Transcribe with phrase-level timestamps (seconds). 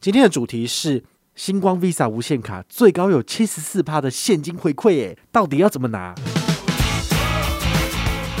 [0.00, 1.02] 今天的主题是
[1.34, 6.14] 星光 Visa 无限卡，最高有七十四趴的现金回馈，诶，到底要怎么拿？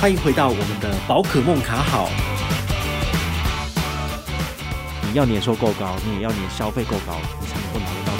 [0.00, 2.08] 欢迎回到我们的宝可梦卡好。
[5.02, 8.12] 你要年收够高，你也要年消费够高，你才能够拿得到。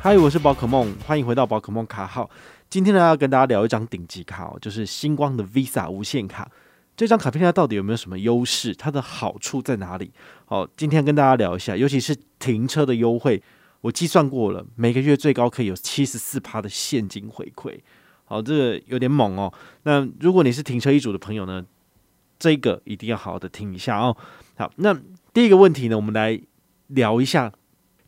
[0.00, 2.30] 嗨，我是宝可梦，欢迎回到宝可梦卡号。
[2.70, 6.48] 今天呢，要跟大家聊一张顶级卡哦，就是星光的 Visa 无限卡。
[6.96, 8.74] 这张卡片它到底有没有什么优势？
[8.74, 10.10] 它的好处在哪里？
[10.46, 13.42] 好，今天跟大家聊一下，尤其是停车的优惠，
[13.82, 17.78] 我计算过了，每个月最高可以有七十四趴的现金回馈。
[18.24, 19.52] 好，这个有点猛哦。
[19.82, 21.62] 那如果你是停车一族的朋友呢，
[22.38, 24.16] 这个一定要好好的听一下哦。
[24.56, 24.98] 好，那
[25.34, 26.40] 第一个问题呢，我们来
[26.88, 27.52] 聊一下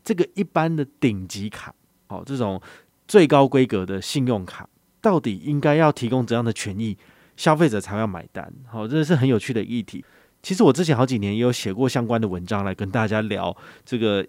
[0.03, 1.75] 这个一般的顶级卡，
[2.07, 2.59] 好，这种
[3.07, 4.67] 最高规格的信用卡，
[4.99, 6.97] 到底应该要提供怎样的权益？
[7.39, 10.03] 消费者才要买单，好，这是很有趣的议题。
[10.43, 14.27] 其实我之前好几年也有写过相关的文章来跟大家聊这个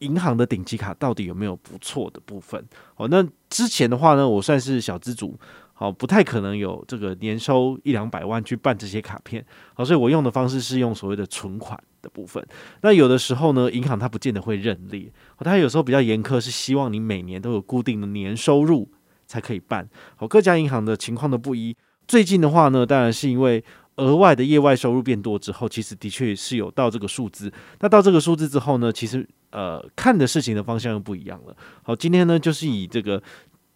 [0.00, 2.62] 银行的顶级卡到底有没有不错的部分。
[2.94, 5.34] 好，那之前的话呢，我算是小资族，
[5.72, 9.42] 好，不太可能有这个年收一两百万去办这些卡片，
[9.72, 12.46] 好，所以我用的方式是用所谓的存款的部分。
[12.82, 18.90] 那有的时候呢，银行它不见得会认列，它有时候比较严苛，是希望你每年都有固定的年收入
[19.26, 19.88] 才可以办。
[20.16, 21.74] 好，各家银行的情况都不一。
[22.06, 23.62] 最近的话呢，当然是因为
[23.96, 27.52] 额外的业外收入变多之后，其实的确是有到这个数字。
[27.80, 31.56] 那到这个数字之后呢，其实呃看的事情的方向又不一样了。
[31.82, 33.22] 好，今天呢就是以这个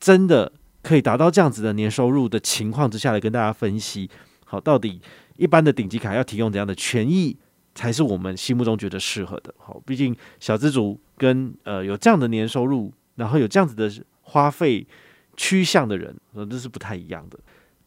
[0.00, 0.50] 真的
[0.82, 4.10] 可以达到这样子的年收入的情况之下来跟大家分析。
[4.44, 5.00] 好，到底
[5.36, 7.36] 一般的顶级卡要提供怎样的权益
[7.74, 9.54] 才是我们心目中觉得适合的？
[9.56, 13.88] 好，毕竟小资族跟呃有这样的年收入，然后有这样子的
[14.22, 14.84] 花费
[15.36, 17.38] 趋向的人，呃，这是不太一样的。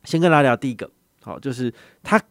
[0.04, 0.90] 先跟大家聊第一个，
[1.22, 2.22] 好，就是它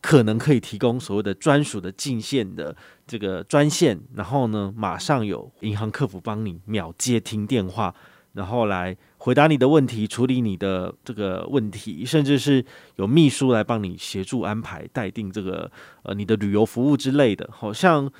[0.00, 2.76] 可能可以提供所谓的专属的进线的
[3.06, 7.94] 这个专线，然后呢，马上有银行客服帮你秒接听电话，
[8.32, 12.62] 然后来回答你的问题，处理你的这个问题，甚至是
[12.96, 15.70] 有秘书来帮你协助安排待定这个
[16.02, 18.10] 呃你的旅游服务之类的，好像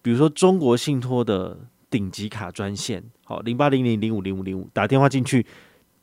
[0.00, 1.58] 比如说中国信托的
[1.90, 5.44] 顶级卡专线，好，零八零零零五零五零五打电话进去。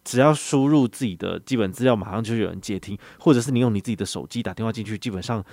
[0.04, 5.44] 只要输入自己的基本资料，马上就有人接听，或者是你用你自己的手机打电话进去，基本上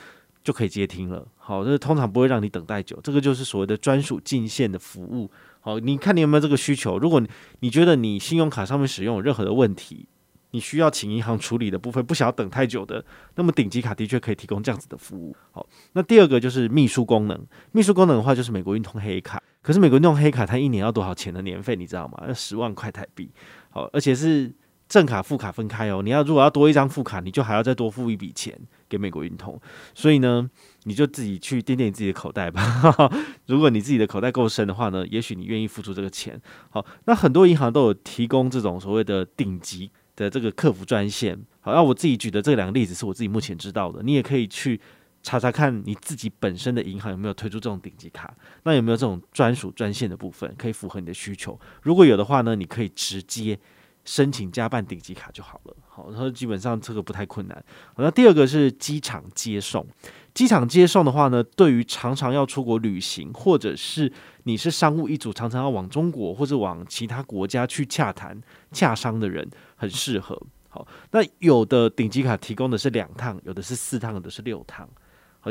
[0.42, 1.26] 就可以接听了。
[1.36, 5.30] 好，这通常不会让你等待久，这个就是所谓的专属进线的服务。
[5.60, 6.98] 好，你看你有没有这个需求？
[6.98, 7.28] 如果你
[7.60, 10.06] 你觉得你信用卡上面使用有任何的问题，
[10.52, 15.36] 你需要请银行处理的部分，不想要等太久的，那么顶级卡的确可以提供这样子的服务。
[15.50, 22.24] 好，那第二个就是秘书功能，秘书功能的话就是美国运通黑卡，可是美国运通黑卡它一年要多少钱的年费，你知道吗？
[22.28, 23.28] 要十万块台币。
[23.76, 24.50] 哦，而且是
[24.88, 26.00] 正卡副卡分开哦。
[26.02, 29.60] 你要如果要多一张副卡，你就还要再多付一笔钱给美国运通。
[29.94, 30.48] 所以呢，
[30.84, 32.62] 你就自己去掂掂你自己的口袋吧。
[33.46, 36.40] 如果你自己的口袋够深的话呢，也许你愿意付出这个钱。
[36.70, 41.38] 好，那很多银行都有提供这种所谓的顶级的这个客服专线。
[41.60, 44.80] 好，那我自己举的这两个例子是我自己目前知道的，你也可以去
[45.26, 48.32] 查查看你自己本身的银行有没有推出这种顶级卡，
[48.62, 51.58] 那有没有这种专属专线的部分可以符合你的需求？
[51.82, 53.58] 如果有的话呢，你可以直接
[54.04, 55.74] 申请加办顶级卡就好了。
[55.88, 57.64] 好，然后基本上这个不太困难。
[57.96, 59.84] 好，那第二个是机场接送，
[60.32, 64.12] 机场接送的话呢，对于常常要出国旅行，或者是
[64.44, 70.40] 你是商务一族，常常要往中国或者往其他国家去洽谈洽商的人，很适合。
[70.68, 74.88] 好，那有的顶级卡提供的是两趟，有的是四趟，有的是六趟。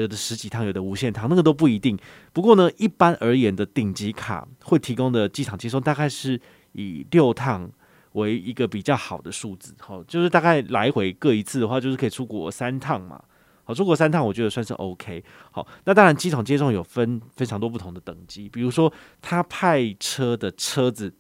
[0.02, 1.98] 有的十几趟，有的无限趟，那个都不一定。
[2.34, 6.40] 不过呢，一般而言的顶级卡会提供的机场接送，大概是
[6.74, 7.70] 以六趟
[8.14, 9.74] 为一个比较好的数字。
[9.80, 13.22] 好，就是大概来回各一次的话，就是可以出国三趟嘛。
[13.64, 15.24] 好，出国三趟，我觉得算是 OK。
[15.52, 21.12] 好，那当然机场接送有分非常多不同的等级，比如说他派车的车子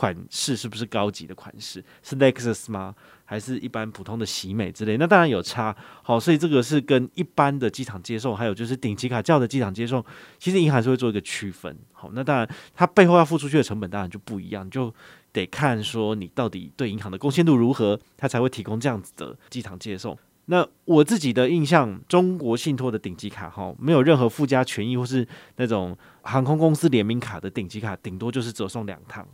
[0.00, 2.94] 款式是不是高级的款式，是 Lexus 吗？
[3.26, 5.76] 还是一般普通的喜美之类，那当然有差。
[6.02, 10.02] 好，所以这个是跟一般的机场接送，还有就是顶级卡叫的机场接送，
[10.38, 11.76] 其实银行是会做一个区分。
[11.92, 14.92] 好，那当然它背后要付出去的成本当然就不一样，就
[15.34, 20.16] 得看说你到底对银行的贡献度如何，它才会提供这样子的机场接送。
[20.46, 29.28] 那我自己的印象，中国信托的顶级卡哈，没有任何附加权益或是那种航空公司联名卡的顶级卡，顶多就是只送两趟。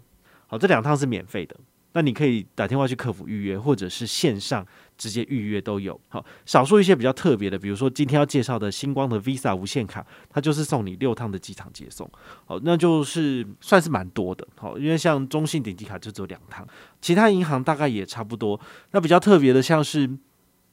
[0.47, 1.57] 好，这两趟是免费的。
[1.93, 4.67] 那你可以打电话去客服预约，或者是线上
[4.99, 5.99] 直接预约都有。
[6.09, 12.07] 好，少数一些比较特别的，比如说今天要介绍的星光的 Visa 无限卡，它就是送你六趟的机场接送。
[12.45, 14.47] 好，那就是算是蛮多的。
[14.57, 16.67] 好，因为像中信顶级卡就只有两趟，
[17.01, 18.61] 其他银行大概也差不多。
[18.91, 20.07] 那比较特别的，像是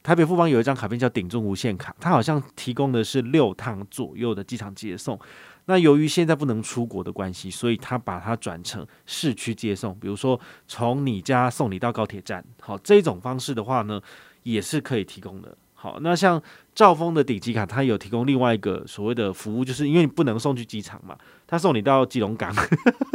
[0.03, 5.17] 台北富邦有一张卡片叫顶中无限卡，它好像提供的是六趟左右的机场接送。
[5.65, 14.01] 那由于现在不能出国的关系，所以他把它转成市区接送，比如说从你家送你到高铁站，好，这种方式的话呢，
[14.43, 15.57] 也是可以提供的。
[15.73, 16.41] 好，那像
[16.73, 22.53] 兆丰的顶级卡，它有提供另外一个所谓的服务，就是因为你不能送去机场嘛，他送你到基隆港，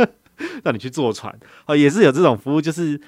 [0.65, 1.35] 让你去坐船，
[1.67, 3.01] 哦，也是有这种服务，就是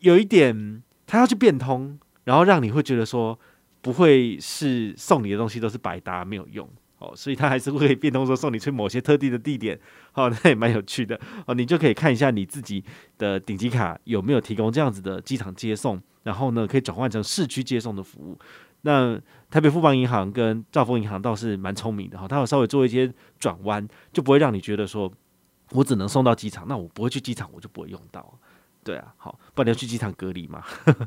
[0.00, 3.38] 有一点他要去变通，然后让你会觉得说
[3.80, 6.68] 不会是送你的东西都是白搭没有用。
[6.98, 9.78] 哦，所以他还是会变通说送你去某些特定的地点，
[10.14, 11.54] 哦，那也蛮有趣的哦。
[11.54, 12.82] 你就可以看一下你自己
[13.18, 18.38] 的顶级卡有没有提供这样子的机场接送，然后呢，可以转换成市区接送的服务。
[18.80, 19.20] 那
[19.50, 25.12] 台北富邦银行跟兆丰银行倒是蛮聪明的哈，他有稍微做一些转弯，就不会让你觉得说
[25.72, 28.38] 我只能送到机场，那我不会去机场，我就不会用到。
[28.82, 30.62] 对啊，好，不然你要去机场隔离嘛。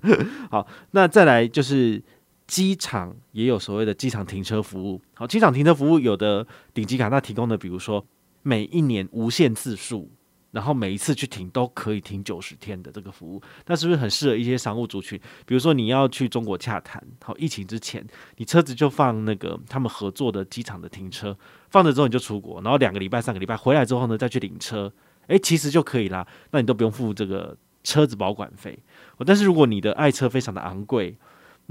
[0.52, 2.04] 好，那再来就是。
[2.50, 5.00] 机场也有所谓的机场停车服务。
[5.14, 8.04] 好，机场停车服务有的顶级卡它提供的，比如说
[8.42, 10.10] 每一年无限次数，
[10.50, 15.20] 然后每一次去停都可以停九十天的这个服务，那是不是很适合一些商务族群？
[15.46, 18.04] 比如说你要去中国洽谈，好，疫情之前
[18.38, 21.38] 你车子就放那个他们合作的机场的停车，
[21.70, 24.92] 放着之后你就出国，然后两个礼拜、三个礼拜回来之后呢，再去领车，
[25.28, 28.80] 诶，其实就可以啦，那你都不用付这个车子保管费。
[29.24, 31.16] 但是如果你的爱车非常的昂贵，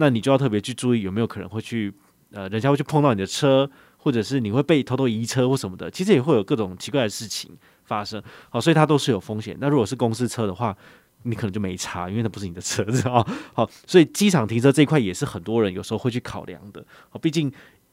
[0.01, 1.93] 那你就要特别去注意有没有可能会去，
[2.31, 7.51] 呃，人家会去碰到你的车，或者是你会被偷偷移车或什么的，其实也会有各种奇怪的事情
[7.85, 8.23] 发生。
[8.49, 9.57] 好，所以它都是有风险。
[9.61, 10.77] 那如果是公司车的话，
[11.25, 13.27] 你可能就没差，因为那不是你的车子啊。
[13.53, 16.85] 好，所以机场停车这一块也是很多人有时候会去考量的。
[17.11, 17.53] 好，毕竟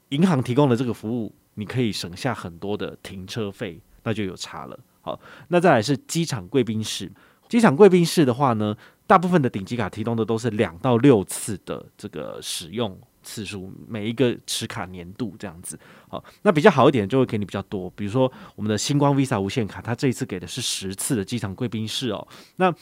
[0.09, 4.79] 银行提供的这个服务，你可以省下很多的停车费，那就有差了。
[5.01, 7.11] 好，那再来是机场贵宾室。
[7.47, 8.75] 机场贵宾室的话呢，
[9.07, 15.77] 大部分的顶级卡提供的都是两到六次的这个使用次数，每一个持卡年度这样子。
[16.07, 22.27] 好，那比较好一点就会给你比较多，比如说我们的星光 Visa 无限卡，它这一次给的是十次的机场贵宾室哦。
[22.55, 22.73] 那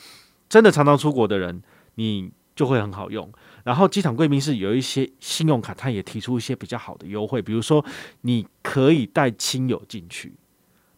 [0.47, 1.61] 真的常常出国的人，
[1.95, 3.31] 你就会很好用。
[3.63, 7.83] 然后机场贵宾室有一些信用卡，它也提出一些比较好的优惠，比如说
[8.21, 10.33] 你可以带亲友进去。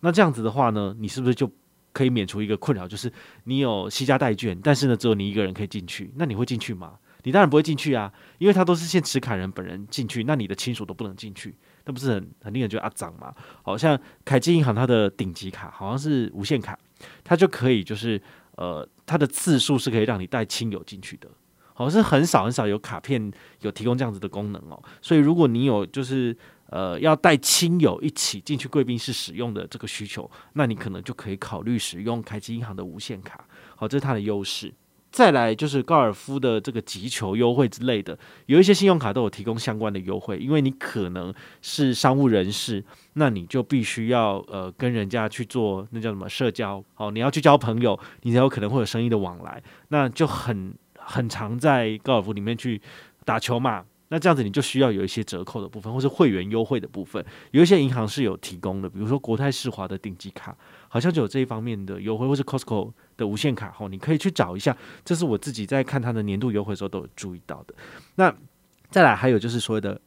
[0.02, 1.50] 那这样子的话呢，你是不是就
[1.96, 3.10] 可以免除一个困扰，就是
[3.46, 7.00] 你有携家代券，但是呢，只有你一个人可以进去，那你会进去吗？
[7.24, 11.56] 你当然不会进去啊，因为他都是限持卡人本人进去，那你的亲属都不能进去，
[11.86, 13.34] 那不是很很令人觉得阿脏吗？
[13.64, 16.78] 好像凯基银行它的顶级卡好像是无限卡，
[17.24, 18.22] 它就可以就是
[18.58, 21.30] 呃，它的次数是可以让你带亲友进去的，
[21.76, 23.32] 好像是很少很少有卡片
[23.62, 26.36] 有提供这样子的功能哦，所以如果你有就是。
[26.72, 33.46] 呃，要带亲友一起进去贵宾室使用的这个需求，那你可能就可以考虑使用凯基银行的无限卡。
[33.76, 34.74] 好，这是它的优势。
[35.12, 38.18] 再来就是高尔夫的这个击球优惠之类的，
[38.48, 40.38] 有一些信用卡都有提供相关的优惠。
[40.40, 41.32] 因为你可能
[41.62, 42.84] 是商务人士，
[43.14, 46.84] 那你就必须要呃跟人家去做那叫什么社交。
[46.96, 50.74] 好，你要去交朋友，你才有可能会有生意的往来，那就很
[51.06, 52.82] 很常在高尔夫里面去
[53.24, 53.86] 打球嘛。
[54.10, 60.56] 那这样子你就需要有一些折扣的部分，或是会员优惠的部分，有一些银行是有提供的，比如说国泰世华的顶级卡，
[60.88, 64.78] 好像就有这一方面的优惠，或是 Costco 的无限卡，吼，你可以去找一下。
[65.04, 67.74] 这是我自己在看它的年度优惠的时候都有注意到的。
[68.14, 68.34] 那
[68.92, 70.00] 再来还有就是所谓的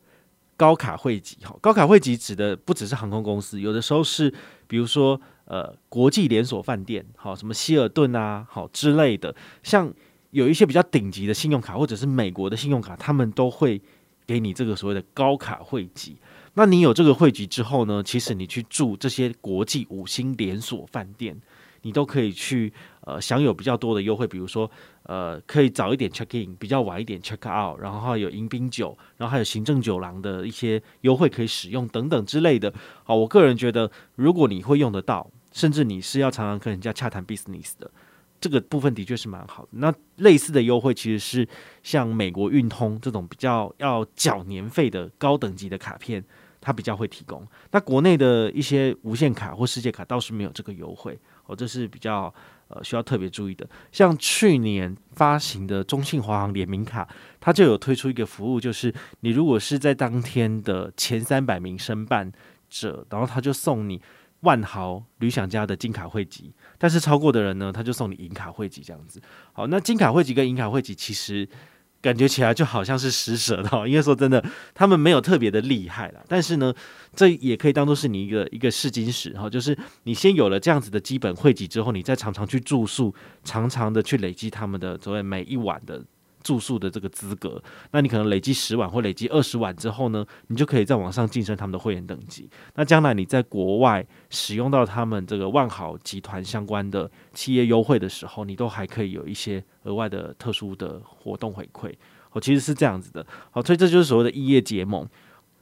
[0.56, 4.32] 高卡汇集，哈，高卡汇集指的不只是航空公司，有的时候是
[4.68, 9.34] 比如说呃国际连锁饭店，好，什么希尔顿啊，好之类的，
[9.64, 9.92] 像。
[10.30, 13.80] 有一些比较顶级的信用卡，或者是美国的信用卡，他们都会
[14.26, 16.16] 给你这个所谓的高卡汇集。
[16.54, 21.40] 那你有这个汇集之后呢，其实你去住这些国际五星连锁饭店，
[21.82, 24.26] 你都可以去呃享有比较多的优惠。
[24.26, 24.70] 比如说
[25.04, 32.72] 呃，可以早一点 check in，比较晚一点 check out，然后还有迎宾酒，然后还有行政酒廊的一些优惠可以使用等等之类的。
[33.04, 37.90] 好，我个人觉得，如果你会用得到，甚至你是要常常跟人家洽谈 business 的。
[38.40, 39.68] 这个部分的确是蛮好的。
[39.72, 41.48] 那类似的优惠其实是
[41.82, 46.24] 像美国运通这种比较要缴年费的高等级的卡片，
[46.60, 47.46] 它比较会提供。
[47.70, 52.32] 那国内的一些无限卡或世界卡倒是没有这个优惠哦，这是比较
[52.68, 53.68] 呃需要特别注意的。
[53.90, 57.08] 像去年发行的中信华航联名卡，
[57.40, 62.30] 它就有推出一个服务，就是你如果是在当天的前三百名申办
[62.70, 64.00] 者，然后他就送你。
[64.40, 69.20] 万豪旅享家的金卡汇集，但是超过的人呢，他就送你银卡汇集这样子。
[69.52, 71.48] 好，那金卡汇集跟银卡汇集其实
[72.00, 76.22] 感觉起来就好像是施舍的，因为说真的，他们没有特别的厉害啦。
[76.28, 76.72] 但是呢，
[77.16, 86.00] 这也可以当做是你一个一个试金石哈，就是你先有了这样子的基本汇集之后，你再常常去住宿，常常的去累积他们的所谓每一晚的
[86.42, 87.62] 住宿的这个资格。
[87.90, 92.48] 那你可能累积十晚或累积二十晚之后呢，你就可以再往上晋升他们的会员等级。
[92.74, 101.92] 那将来你在国外使用到他们这个万豪集团相关的企业优惠的时候，你都还可以有一些额外的特殊的活动回馈。
[102.32, 103.26] 哦，其实是这样子的。
[103.50, 105.08] 好，所以这就是所谓的异业结盟。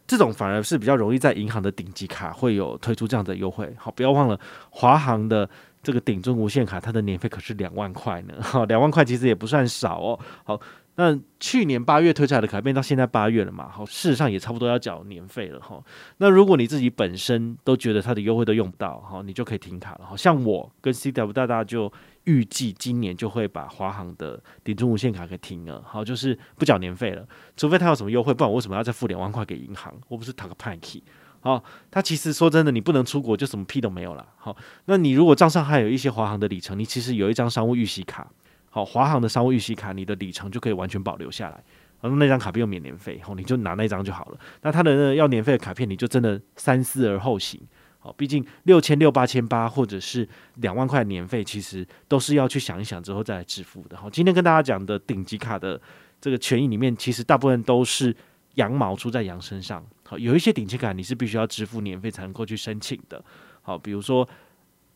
[0.09, 3.75] 这种反而是比较容易在银行的顶级卡会有推出这样的优惠。
[3.77, 4.39] 好，不要忘了
[4.71, 5.51] 华航的
[5.87, 8.35] 这个顶尊无限卡，它的年费可是两万块呢。
[8.43, 10.19] 哈，两万块其实也不算少哦。
[10.43, 10.61] 好。
[10.99, 13.69] 那去年八月推出来的卡片到现在八月了嘛？
[13.69, 15.79] 好，事实上也差不多要缴年费了哈。
[16.17, 20.07] 那如果你自己本身都觉得它的优惠都用不到，哈，你就可以停卡了。
[20.07, 21.93] 好像我跟 CW 大大就
[22.25, 27.29] 预计今年就会把华航的顶尊无限卡给停了，好，就是不缴年费了，
[27.59, 29.93] 除非他有什么优惠，不然我为什么要再付两万块给银行？
[30.09, 31.05] 我不是讨个派气？
[31.47, 34.27] 哦，他其实说真的，你不能出国就什么屁都没有了。
[34.37, 38.29] 好，那你如果账上还有一些华航的里程，你其实有一张商务预习卡。
[38.69, 41.63] 好，华航的商务预习卡，你的里程就可以完全保留下来，
[42.01, 44.39] 然后那张卡片又免年费，好，你就拿那张就好了。
[44.63, 47.61] 那他的那要年费的卡片，你就真的三思而后行。
[47.99, 53.97] 好，毕竟六千六、八千八，或者是两万块年费，其实都是要去想一想之后再来支付的。
[53.97, 55.81] 好，今天跟大家讲的顶级卡的
[56.21, 58.15] 这个权益里面，其实大部分都是
[58.57, 59.83] 羊毛出在羊身上。
[60.05, 63.25] 好，有一些顶级卡你是必须要支付年费才能够去申请的。
[63.63, 64.29] 好，比如说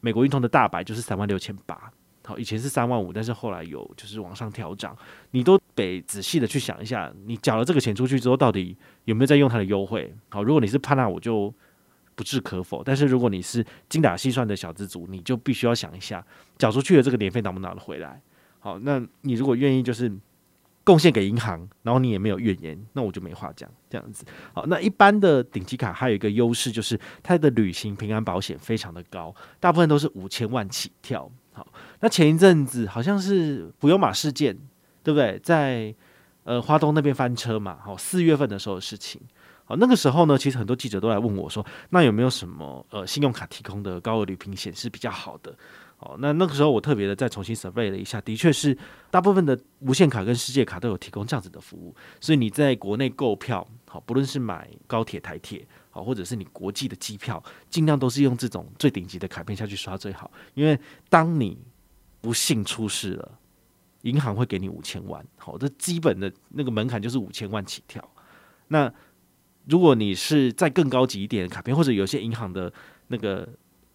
[0.00, 1.90] 美国运通的大白就是三万六千八。
[2.23, 4.97] 好，以前是三万五，但是后来有就是往上调涨，
[5.33, 8.76] 你都得仔细的去想一下，你缴了这个钱出去之后，到底
[9.07, 10.14] 有没有在用它的优惠？
[10.29, 11.52] 好，如果你是帕纳，我就
[12.14, 16.25] 不置可否；但是如果你是精打细算的小资族，你就必须要想一下，
[16.57, 18.21] 缴出去的这个年费拿不拿得回来？
[18.61, 20.12] 好，那你如果愿意就是
[20.83, 24.25] 贡献给银行，然后你也没有怨言，那我就没话讲，这样子。
[24.53, 31.31] 好，那一般的顶级卡还有一个优势就是它的旅行平安保险非常的高，大部分都是五千万起跳。
[31.53, 31.67] 好，
[32.01, 34.57] 那前一阵子好像是普悠玛事件，
[35.03, 35.39] 对不对？
[35.41, 35.95] 在
[36.45, 37.79] 呃花东那边翻车嘛。
[37.85, 39.21] 好，四月份的时候的事情。
[39.65, 45.55] 好，那个时候呢，其实很多记者都来问我说，那有没有什么呃信用卡提供的高额旅平险是比较好的？
[46.02, 48.75] 好，那那个时候我特别的再重新 survey 了一下，的确是
[49.11, 51.95] 大部分的无限卡跟世界卡都有提供这样子的服务。
[52.23, 55.66] 所以你在国内购票，好，不论是买高铁、台铁。
[55.92, 60.30] 好，或者是你国际的机票，尽量都是用这种最顶级的卡片下去刷最好。
[60.54, 60.78] 因为
[61.09, 61.59] 当你
[62.21, 63.38] 不幸出事了，
[64.02, 65.23] 银行会给你五千万。
[65.37, 68.09] 好，这基本的那个门槛就是五千万起跳。
[68.69, 68.90] 那
[69.66, 72.73] 如果你是再更高级一点的卡片，或者有些银行的
[73.09, 73.47] 那个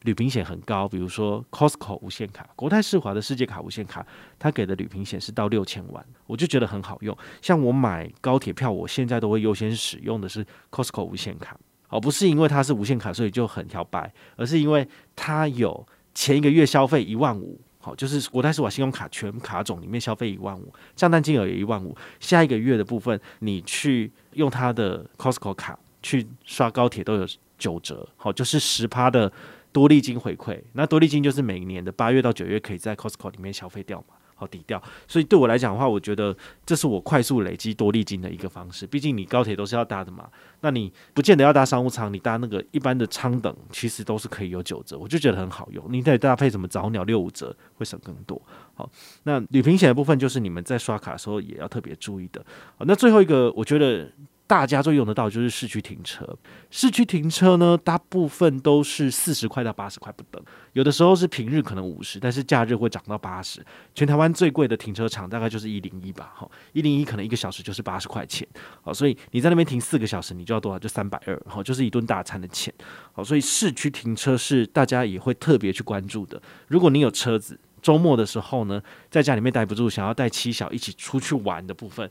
[0.05, 4.05] 旅平险很高，比如说 Costco 无限卡、国泰世华的世界卡无限卡，
[4.39, 7.17] 它给的旅平险是到六千万，我就觉得很好用。
[7.41, 11.57] 像我买高铁票，我现在都会优先使用的是 Costco 无限卡。
[11.89, 29.31] 哦，不是因为它是无限卡，所以就很摇摆，而是因为它有前一个月消费一万五，好，就是国泰世华信用卡全卡种里面消费一万五，账单金额也一万五，下一个月的部分你去用它的 Costco 卡去刷高铁都有九折，好，就是十趴的
[29.75, 34.15] 多利金回馈，那多利金就是每年的八月到九月可以在 Costco 里面消费掉嘛。
[34.37, 38.85] 好抵掉，所以对我来讲的话，我觉得这是我快速累积多利金的一个方式。
[38.85, 40.29] 毕竟你高铁都是要搭的嘛，
[40.59, 45.85] 那你不见得要搭商务舱，你搭那个一般的舱等，其实都是可以有九折，我就觉得很好用。
[45.89, 48.41] 你得搭配什么早鸟六五折，会省更多。
[48.73, 48.91] 好，
[49.23, 52.45] 那旅平险的部分就是你们在刷卡的时候也要特别注意的。
[52.77, 54.11] 好，那最后一个，我觉得。
[54.47, 56.37] 大家最用得到就是市区停车，
[56.69, 60.39] 市区停车呢，大部分都是四十块到八十块不等，
[60.73, 63.65] 有的时候是平日可能五十，但是假日会涨到八十。
[63.95, 68.47] 全台湾最贵的停车场大概就是一零一吧，哈，一零一可能一个小时就是八十块钱，
[68.83, 70.77] 好，所以你在那边停四个小时，你就要多少？
[70.77, 72.71] 就三百二，好，就是一顿大餐的钱，
[73.13, 76.39] 好，所以市区停车是大家也会特别去关注的。
[76.67, 82.07] 如果你有车子，周末的时候呢，在家里面待不住，想要带妻小一起出去玩的部分，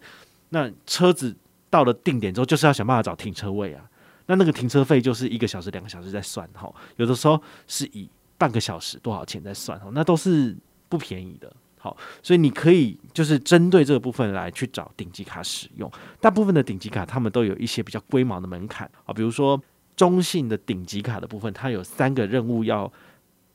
[0.49, 1.37] 那车子。
[1.75, 3.83] 到了定点之后，就是要想办法找停车位啊。
[4.27, 10.57] 那那个停车费就是一个小时、两个小时在算哈，有的时候是以半个小时多少钱在算哈，那都是
[10.89, 11.53] 不便宜的。
[11.77, 15.91] 好，所以你可以就是针对这个部分来去找顶级卡使用。
[16.21, 19.61] 大部分的顶级卡他们都有一些比较龟毛的门槛啊，比如说
[19.97, 22.91] 中信的顶级卡的部分，它有三个任务要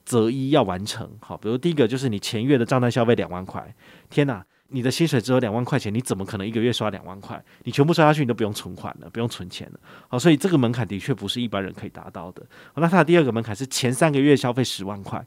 [0.03, 1.09] 择一要完成。
[1.21, 3.73] 好，比如第一个就是你前月的账单消费两万块，
[4.09, 4.45] 天哪！
[4.69, 7.43] 你的薪水只有两万块钱，你怎么可能一个月刷两万块？
[7.63, 9.79] 你全部刷下去，你都不用存款了，不用存钱了。
[10.07, 12.43] 好，所以这个门槛的确不是一般人可以达到的。
[12.75, 15.25] 那它的第二个门槛是前三个月消费十万块。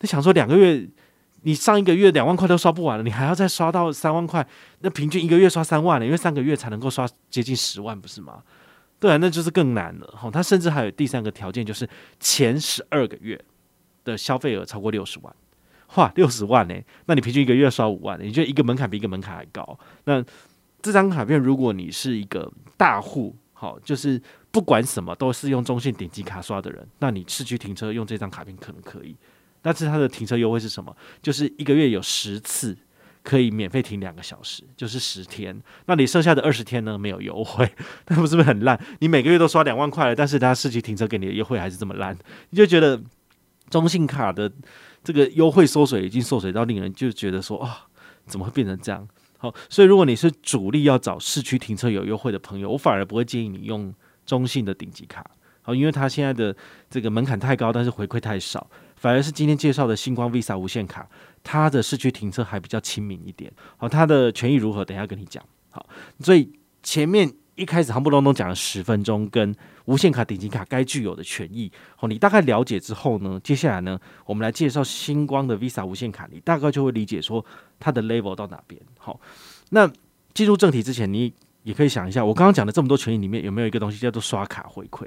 [0.00, 0.86] 你想说两个月，
[1.42, 4.46] 你上一个月两万块都刷不完了，你还要再刷到三万块？
[4.80, 8.42] 那平均一个月刷三万了，因为三个月才能够刷接近十万，不是吗？
[8.98, 10.14] 对啊，那就是更难了。
[10.16, 11.88] 好，它甚至还有第三个条件，就是
[12.18, 13.38] 前十二个月
[14.02, 15.36] 的消费额超过六十万。
[15.94, 16.74] 哇，六十万呢？
[17.06, 19.78] 那你平均一个月刷五万，你觉得一个门槛比一个门槛还高？
[20.04, 20.24] 那
[20.82, 24.20] 这张卡片，如果你是一个大户，好，就是
[24.50, 29.16] 不管什么都是用中信顶级卡刷的人，那你市区停车用这张卡片可能可以。
[29.62, 30.94] 但是它的停车优惠是什么？
[31.22, 32.76] 就是一个月有十次
[33.22, 35.58] 可以免费停两个小时，就是十天。
[35.86, 36.98] 那你剩下的二十天呢？
[36.98, 37.66] 没有优惠，
[38.08, 38.78] 那不是不是很烂？
[38.98, 42.14] 你每个月都刷两万块了，但是它市区停车给你的优惠还是这么烂，
[42.50, 43.00] 你就觉得
[43.70, 44.52] 中信卡的
[45.04, 47.86] 这个优惠缩水已经缩水到令人就觉得说啊、
[48.26, 49.06] 怎么会变成这样？
[49.38, 53.94] 好，所以如果你是主力要找市区停车有优惠的朋友，我反而不会建议你用
[54.24, 55.24] 中信的顶级卡，
[55.60, 56.56] 好，因为它现在的
[56.88, 58.68] 这个门槛太高，但是回馈太少。
[58.96, 61.06] 反而是今天介绍的星光 Visa 无限卡，
[61.42, 63.52] 它的市区停车还比较亲民一点。
[63.76, 64.82] 好，它的权益如何？
[64.82, 65.44] 等一下跟你讲。
[65.68, 65.86] 好，
[66.20, 66.50] 所以
[66.82, 71.70] 前面一开始夯不隆咚讲了十分钟，跟无限卡顶级卡该具有的权益。
[71.96, 77.44] 好，你大概了解之后呢，接下来呢，我们来介绍星光的 Visa 无限卡，你大概就会理解说
[77.78, 78.80] 它的 level 到哪边。
[78.98, 79.20] 好，
[79.70, 79.90] 那
[80.32, 81.32] 进入正题之前，你
[81.62, 85.06] 也可以想一下，我刚刚讲的这么多权益里面，有没有一个东西叫做刷卡回馈？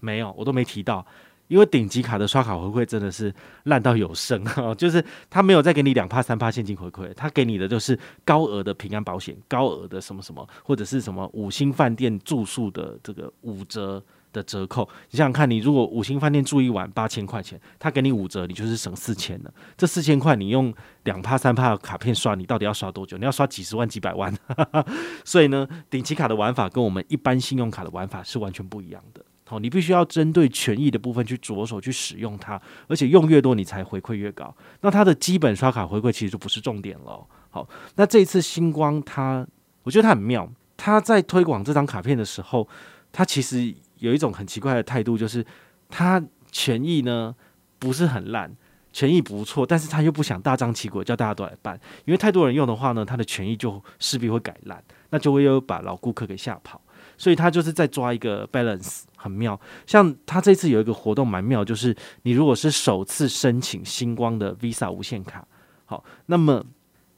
[0.00, 1.06] 没有，我都没提到。
[1.52, 3.30] 因为顶级卡的刷卡回馈真的是
[3.64, 14.88] 烂到有剩啊， 就是他没有再给你两帕三帕现金回馈，他给你的就是高额的平安保险、高额的什么什么，或者是什么五星饭店住宿的这个五折的折扣。
[15.10, 19.52] 你想想看，你如果五星饭店住一晚八千块钱，他给你五折，你就是省四千了。
[19.76, 20.72] 这四千块你用
[21.04, 23.18] 两帕三帕卡片刷，你到底要刷多久？
[23.18, 24.34] 你要刷几十万、几百万？
[25.22, 29.22] 所以呢，顶级卡的玩法跟我们一般信用卡的玩法是完全不一样的。
[29.52, 34.56] 好，你必须要针对权益的部分去着手去使用它，而且用越多，你才回馈越高。
[34.80, 37.22] 那它的基本刷卡回馈其实就不是重点了。
[37.50, 39.46] 好，那这一次星光它，
[39.82, 40.50] 我觉得它很妙。
[40.78, 42.66] 它在推广这张卡片的时候，
[43.12, 45.44] 它其实有一种很奇怪的态度，就是
[45.90, 47.36] 它权益呢
[47.78, 48.50] 不是很烂，
[48.90, 56.80] 权益不错，但是它又不想大张旗鼓叫大家都来办，因为太多人用的话呢，它的权益就势必会改烂，那就会又把老顾客给吓跑。
[57.16, 59.58] 所以他就是在抓一个 balance，很妙。
[59.86, 65.46] 像他这次有一个活动蛮妙，就是你如果是首次申请星光的 Visa 无限卡，
[65.84, 66.64] 好，那么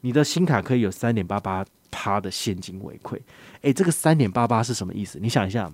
[0.01, 3.19] 你的新卡可以有三点八八趴的现金回馈。
[3.61, 5.17] 诶，这个三点八八是什么意思？
[5.19, 5.71] 你想一下，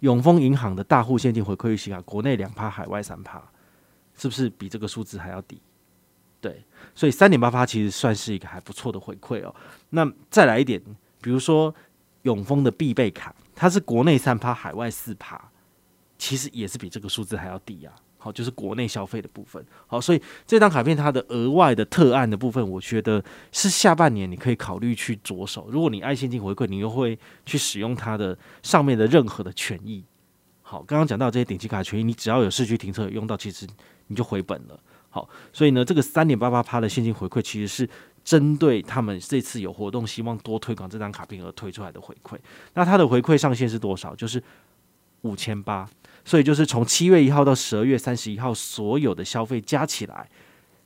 [0.00, 3.42] 永丰银行的大户现金回馈预期卡，国内两趴，海外三趴，
[4.16, 5.60] 是不是比这个数字还要低？
[6.40, 9.54] 对，所以三点八八其实算是一个还不错的回馈哦。
[9.90, 10.80] 那再来一点，
[11.20, 11.74] 比如说。
[12.24, 15.40] 永丰的必备卡，它是国内三趴，海外四趴，
[16.18, 17.94] 其实也是比这个数字还要低啊。
[18.18, 19.62] 好，就是国内消费的部分。
[19.86, 25.68] 好，所以这张卡片它的额外的特案的部分，我觉得是下半年你可以考虑去着手。
[25.70, 30.02] 如果你爱现金回馈，你又会去使用它的上面的任何的权益。
[30.62, 33.66] 好，刚刚讲到这些顶级卡权益，你只要有市区停车用到，其实
[34.06, 34.80] 你就回本了。
[35.10, 37.88] 好，所以呢，这个三点八八趴的现金回馈其实是。
[38.24, 42.38] 针对他们这次有活动，希望多推广这张卡片而推出来的回馈，
[42.72, 44.16] 那它的回馈上限是多少？
[44.16, 44.42] 就是
[45.20, 45.88] 五千八，
[46.24, 50.28] 所以就是从七月一号到十二月三十一号，所有的消费加起来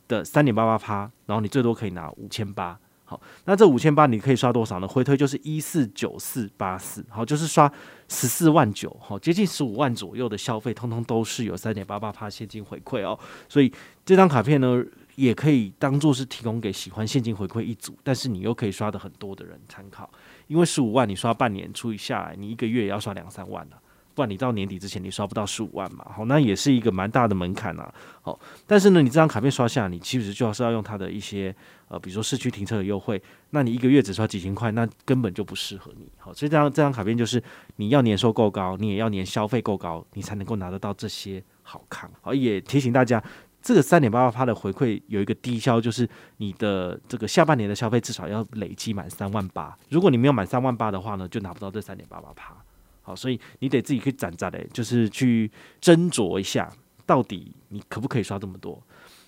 [0.09, 2.79] 的三点八八趴，然后你最多可以拿五千八。
[3.11, 4.87] 好，那这五千八你可以刷多少呢？
[4.87, 7.73] 回推就是一四九四八四，好，就是刷
[8.07, 13.18] 十四万九，好，接近十五万左右的消费，通通都是有三点八八趴现金回馈哦。
[13.49, 13.73] 所以
[14.05, 20.11] 这张卡片呢，也可以当做是提供给喜欢现金回馈一组，但是你又可以刷的很多的人参考，
[20.47, 23.81] 因为十五万你刷半年除以下来，你一个月也要刷两三万了，
[24.14, 27.90] 不然你到年底之前你刷不到十五万嘛，好，那也是一个蛮大的门槛啊，
[28.21, 31.55] 好，但是呢，你这张卡片刷下，你其实就要是要用它的一些
[31.88, 33.20] 呃，比如说市区停车的优惠，
[33.51, 37.42] 那你一个月只刷几千块，那根本就不适合你，好，所以这张这张卡片就是
[37.77, 43.22] 你要年收够高，你也要年消费够高，你才能够拿得到这些好康，好，也提醒大家。
[43.61, 49.77] 这个三点八八趴的回馈有一个低消，就是你的这个下半年的消费至少要累积满三万八。
[49.90, 52.57] 如果你没有满三万八的话呢，就拿不到这三点八八趴。
[53.03, 55.51] 好，所以你得自己去攒攒嘞，就是去
[55.83, 56.72] 斟酌一下，
[57.05, 58.81] 到底你可不可以刷这么多。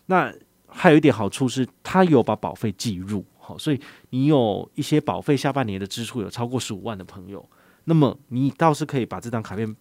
[0.07, 0.33] 那
[0.73, 3.25] 还有一点好处是，它有把保费计入。
[3.39, 3.81] 好，所以
[4.11, 7.49] 你有一些保费下半年的支出有超过十五万的朋友，
[7.85, 9.77] 那么你倒是可以把这张卡片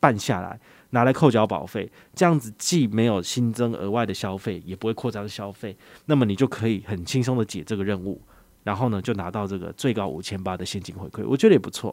[0.00, 0.60] 办下来。
[0.90, 8.22] 拿来扣缴保费，这样子既没有新增额外的消费，也不会扩张消费，那么你就可以很轻松的解这个任务，
[8.62, 11.92] 然后呢，就拿到这个最高五千八的现金回馈，我觉得也不错。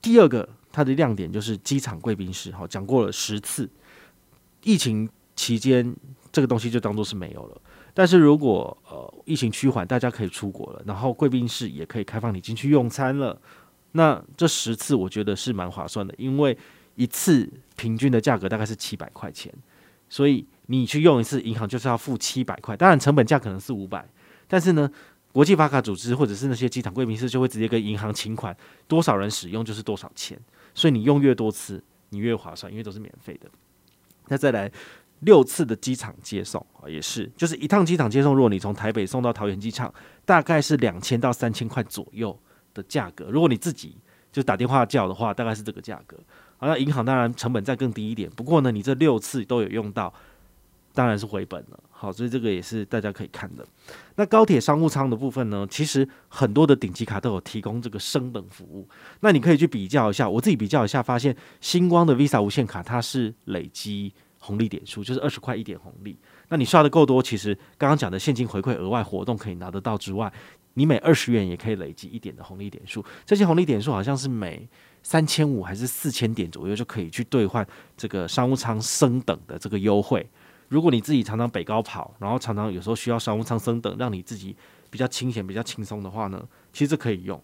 [0.00, 3.68] 第二个，它的亮点就是机场贵宾室，好，讲过了十次，
[4.62, 5.92] 疫情期间
[6.30, 7.60] 这个东西就当做是没有了，
[7.98, 13.36] 但是如果呃疫情趋缓，大家可以出国了，然后贵宾室也可以开放你进去用餐了，
[13.92, 16.56] 那这十次我觉得是蛮划算的，因为。
[16.98, 19.54] 一次平均的价格大概是七百块钱，
[20.08, 22.76] 所以你去用一次，银行就是要付七百块。
[22.76, 24.04] 当然成本价可能是五百，
[24.48, 24.90] 但是呢，
[25.30, 28.56] 国际发卡组织或者是那些机场贵宾室就会直接跟银行请款，
[28.88, 30.36] 多少人使用就是多少钱。
[30.74, 33.48] 所以你用越多次，你越划算，因为都是免费的。
[34.26, 34.68] 那再来
[35.20, 39.92] 六次的机场接送啊，也是，就是一趟机场接送，如果你从台北送到桃园机场，
[40.24, 42.38] 大概是两千到三千块左右
[42.74, 43.28] 的价格。
[43.30, 43.96] 如果你自己
[44.30, 46.16] 就打电话叫的话，大概是这个价格。
[46.56, 50.12] 好，那银行当然成本再更低一点，不过呢，你这六次都有用到，
[50.92, 51.80] 当然是回本了。
[51.90, 53.66] 好，所以这个也是大家可以看的。
[54.14, 58.88] 那高铁商务舱的部分呢，其实很多的顶级卡都有提供这个升等服务。
[59.20, 64.12] 那你可以去比较一下，我自己比较一下，发现星光的 Visa 无限卡它是累积
[64.48, 66.16] 红利点数，就是二十块一点红利。
[66.48, 70.32] 那你刷的够多，其实刚刚讲的现金回馈额外活动可以拿得到之外，
[70.72, 73.04] 你每二十元也可以累积一点的红利点数。
[73.26, 74.66] 这些红利点数好像是每
[75.02, 80.26] 三千五还是四千点左右就可以去兑换这个商务舱升等的这个优惠。
[80.68, 84.56] 如果你自己常常北高跑，然后常常有时候需要商务舱升等，让你自己
[84.88, 87.38] 比较清闲、比较轻松的话呢，其实可以用。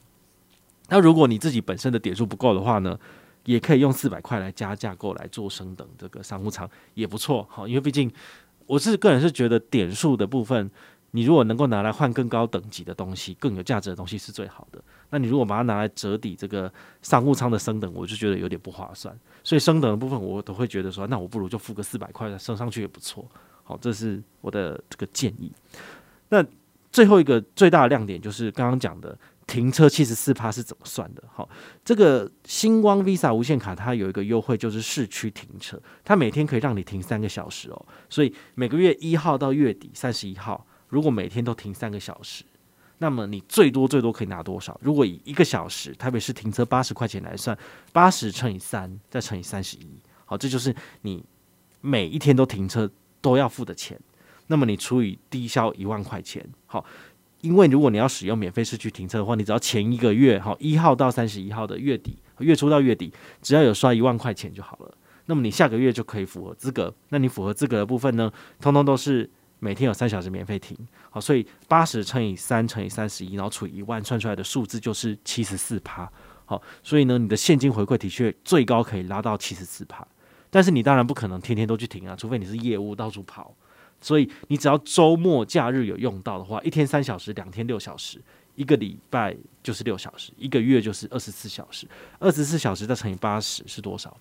[0.88, 2.98] 那如果你自己本身的点数不够的话呢，
[3.44, 7.46] 也可以用四百块来加价购来做升等这个商务舱也不错。
[7.50, 8.10] 好，因为毕竟
[8.66, 10.70] 我是个人是觉得点数的部分。
[11.16, 14.82] 你如果能够拿来换更高等级的东西，更有价值的东西是最好的。
[15.10, 16.68] 那你如果把它拿来折抵这个
[17.02, 19.16] 商务舱的升等，我就觉得有点不划算。
[19.44, 23.24] 所以升等的部分，我都会觉得说，那我不如就付个四百块升上去也不错。
[23.62, 25.52] 好，这是我的这个建议。
[26.30, 26.44] 那
[26.90, 29.16] 最后一个最大的亮点就是刚刚讲的
[29.54, 31.22] 停车七十四趴是怎么算的？
[31.32, 31.48] 好，
[31.84, 37.86] 这个星光 Visa 无限卡它有一个优惠，就是市区停车，它每天可以让你停三个小时哦。
[38.10, 40.66] 所以每个月一号到月底三十一号。
[40.88, 42.42] 如果每天都停三个小时，
[42.98, 44.76] 那么你最多最多可以拿多少？
[44.82, 47.56] 如果以一个小时台北市停车八十块钱来算，
[47.92, 49.86] 八十乘以三再乘以三十一，
[50.24, 51.24] 好，这就是你
[51.80, 52.90] 每一天都停车
[53.20, 53.96] 都要付的钱。
[54.48, 56.84] 那么你除以低消一万块钱，好，
[57.44, 64.94] 因为如果你要使用免费市区停车的话，你只要前一个月，好，一号到三十一号的月底，月初到月底，只要有刷一万块钱就好了。
[65.26, 66.94] 那么你下个月就可以符合资格。
[67.10, 69.30] 那你符合资格的部分呢，通通都是。
[69.60, 70.76] 每天有三小时免费停，
[71.08, 76.10] 好，所以八十乘以三乘以三十一，然后除以一万，算出来的数字就是七十四趴。
[76.44, 80.06] 好，所以呢，你的现金回馈的确最高可以拉到七十四趴，
[80.50, 83.54] 但是你当然不可能天天都去停啊，除非你是业务到处跑。
[84.04, 88.20] 所以你只要周末假日有用到的话，一天三小时，两天六小时，
[88.54, 91.86] 一个礼拜就是六小时，一个月就是二十四小时，
[92.18, 94.14] 二十四小时再乘以八十是多少？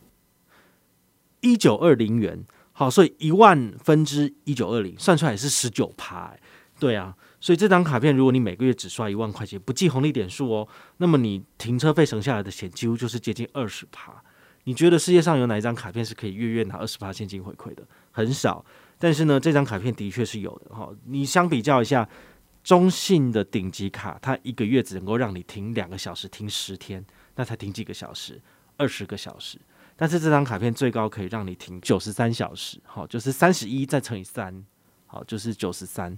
[1.41, 2.45] 一九二零元。
[2.75, 6.33] 好，所以一万分之一九二零算出来是十九趴，
[6.79, 10.67] 对啊，所以这张卡片如果你每个月只刷一万块钱，不计红利点数哦，
[10.97, 14.23] 那么你停车费省下来的钱几乎就是接近二十趴。
[14.63, 17.83] 你觉得世界上有哪一张卡片是可以月月拿二十趴现金回馈的？
[18.11, 18.65] 很少，
[18.97, 20.89] 但是呢，这张卡片的确是有的哈。
[21.05, 22.07] 你相比较一下，
[22.63, 27.03] 中信的顶级卡，它一个月只能够让你停两个小时，停十天，
[27.35, 28.41] 那才停几个小时？
[28.77, 29.59] 二十个小时。
[29.95, 34.63] 但是这张卡片最高可以让你停九十三小时，好，就是三十一再乘以三，
[35.05, 36.17] 好，就是九十三。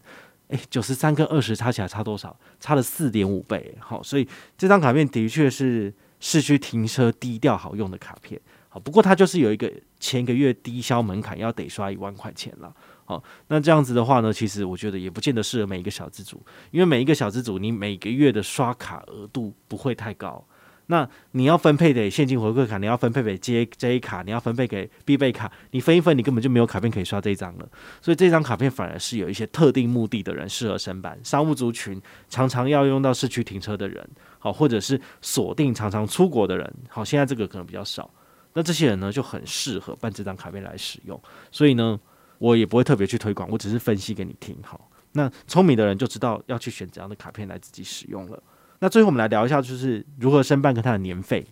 [0.50, 2.40] 诶，九十三跟二十差起来差多少？
[2.60, 8.40] 差了四点五倍，好，所以这张卡片的确是市区停车低调好用的卡片，
[8.80, 12.74] 不过它就是有一个前一个月低消门槛，要得刷一万块钱了，
[13.06, 20.46] 好，那这样子的话呢，其实我觉得也不见得适合每一个小资族，因为每一个小资族你每个月的刷卡额度不会太高。
[20.88, 27.68] 那你要分配给现金回馈卡，你要分配给 J J 卡，你要分配给必备卡，你分一分，你根本就没有卡片可以刷这张了。
[28.04, 34.08] 所以这张卡片反而是有一些特定目的的人适合申办，商务族群常常要用到市区停车的人，
[34.38, 38.08] 好，或者是锁定常常出国的人，好，现在这个可能比较少。
[38.56, 41.22] 那这些人呢就很适合办这张卡片来使用。
[41.52, 42.00] 所以呢，
[42.40, 44.58] 我也不会特别去推广，我只是分析给你听。
[44.64, 48.42] 好，那聪明的人就知道要去选怎样的卡片来自己使用了。
[48.80, 51.46] 那最后我们来聊一下，就是如何申办跟它的年费。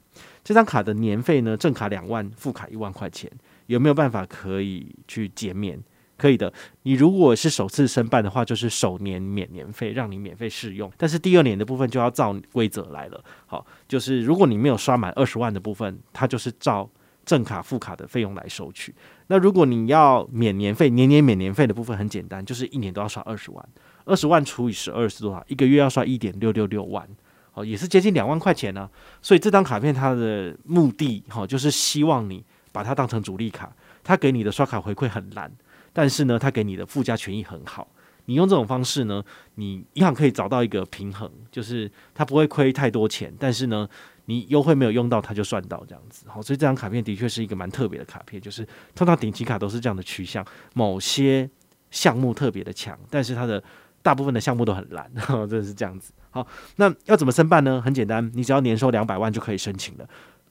[0.44, 3.32] 这张卡的年费呢，正卡两万，副卡一万块钱，
[3.68, 5.82] 有没有办法可以去减免？
[6.24, 6.52] 可以的。
[6.84, 10.90] 你如果是首次申办的话，就是首年免年费，让你免费试用。
[10.98, 13.22] 但是第二年的部分就要照规则来了。
[13.46, 16.90] 好，就是如果你没有刷满二十万的部分，它就是照
[17.26, 18.96] 正卡副卡的费用来收取。
[19.28, 23.70] 那如果你要免年费，年年免年费的部分很简单，就是一年都要刷二十万。
[24.06, 25.44] 二十万除以十二是多少？
[25.50, 27.06] 一个月要刷一点六六六万，
[27.54, 28.90] 哦，也是接近两万块钱呢、
[29.22, 35.52] 所以这张卡片它的目的，哈，就是希望你把它当成主力卡，它给你的刷卡回馈很烂，
[35.94, 37.88] 但是呢，它给你的附加权益很好。
[38.26, 39.22] 你用这种方式呢，
[39.56, 43.88] 你银行可以找到一个平衡，就是它不会亏太多钱，但是呢，
[44.26, 46.26] 你优惠没有用到，它就算到这样子。
[46.30, 51.50] 好，所以这张卡片的确是一个蛮特别的卡片，就是通常顶级卡都是这样的趋向，某些
[51.92, 53.62] 项目特别的强，但是它的
[54.02, 55.12] 大部分的项目都很烂，
[55.50, 56.14] 真的是这样子。
[56.30, 57.82] 好，那要怎么申办呢？
[57.82, 60.08] 很简单，你只要年收两百万就可以申请了。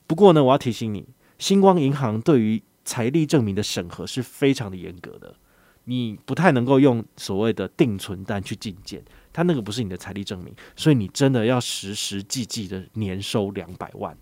[0.07, 5.34] 不过呢，我要提醒你，星光银行对于财力证明的审核是非常的严格的，
[5.84, 14.16] 你不太能够用所谓的定存单去进件，它那个不是你的财力证明，所以你真的要实实际际的年收两百万，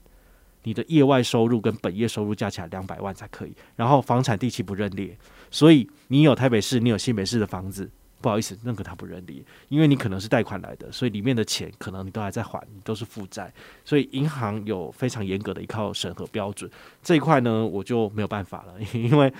[0.64, 3.54] 你的业外收入跟本业收入加起来两百万才可以。
[3.76, 5.16] 然后房产地契不认列，
[5.50, 7.90] 所以你有台北市，你有新北市的房子。
[8.20, 13.52] 不好意思，那个他不认列，因为你可能是贷款来的，所以里面的钱可能你都还在还，你都是负债，
[13.84, 16.70] 所以银行有非常严格的一套审核标准。
[17.02, 19.32] 这一块呢，我就没有办法了， 因为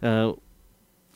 [0.00, 0.32] 呃，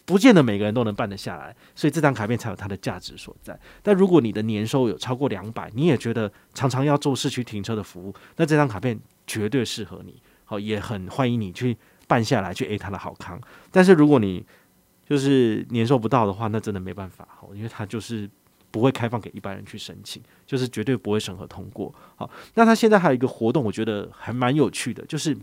[0.05, 3.57] 不见得每个人都能办得下来，所以这张卡片才有它的价值所在。
[3.83, 11.77] 但如果你的年收有超过两百，你也觉得常常要做市区停车的服务，那这张卡片绝对适合你，好，也很欢迎你去
[12.09, 13.41] 办下来，去 A 它的好康。
[13.71, 14.45] 但是如果你
[15.13, 18.27] 就是年收不到的话，那真的没办法，因为它就是
[18.71, 21.95] 不会开放给一般人去申请，就是绝对不会审核通过。
[22.17, 25.37] 好，那它现在还有一个活动，我觉得还蛮有趣的，就是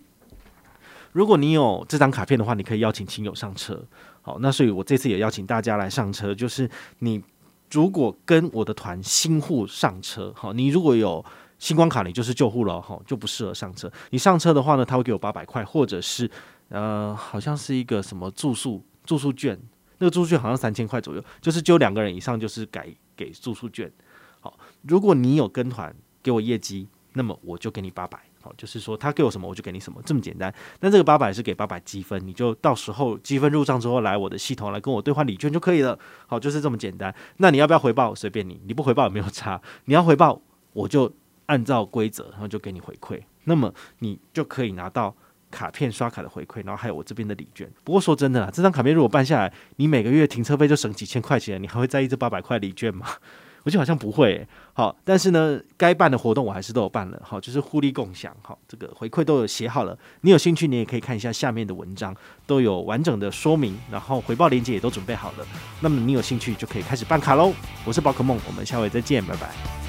[1.12, 3.80] 如果你有这张卡片的话，你可以邀请亲友上车。
[4.24, 7.22] 好，那所以我这次也邀请大家来上车，就是你
[7.70, 11.24] 如果跟我的团新户上车，好，你如果有
[11.60, 13.92] 星光卡，你就是旧户了，哈，就不适合上车。
[14.10, 16.28] 你上车的话呢，他会给我八百块，或者是
[16.70, 18.84] 呃，好像是一个什么住宿。
[19.10, 19.60] 住宿券，
[19.98, 23.92] 那个住宿券好像三千块左右，就是就两个人以上就是改给住宿券。
[24.40, 25.92] 好，如果你有跟团
[26.22, 28.20] 给我业绩，那么我就给你八百。
[28.40, 30.54] 好，就是说他给我什么我就给你什么，这么简单。
[30.82, 35.98] 那这个八百是给八百积分，你就到时候积分入账之后来我的系统来跟我兑换礼券就可以了。
[36.28, 37.12] 好，就是这么简单。
[37.38, 38.14] 那你要不要回报？
[38.14, 39.60] 随便你，你不回报也没有差。
[39.86, 40.40] 你要回报，
[40.74, 41.12] 我就
[41.48, 43.20] 按照规则，然后就给你回馈。
[43.46, 45.16] 那么你就可以拿到。
[45.52, 47.70] 卡片刷卡的回馈，然后还有我这边的礼券。
[47.84, 53.08] 不过说真的啊，这张卡片如果办下来，你每个月停车费就省几千块钱，你还会在意这八百块礼券吗？
[53.64, 54.48] 我觉得好像不会。
[54.72, 57.22] 好，但是呢，该办的活动我还是都有办了。
[57.22, 58.34] 好，就是互利共享。
[58.42, 59.98] 好，这个回馈都有写好了。
[60.22, 62.16] 你有兴趣，你也可以看一下下面的文章，
[62.48, 65.46] 都有完整的说明，然后回报链接也都准备好了。
[65.82, 67.52] 那么你有兴趣就可以开始办卡喽。
[67.86, 69.89] 我是宝可梦，我们下回再见，拜拜。